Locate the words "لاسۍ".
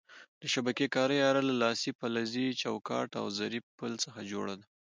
1.61-1.91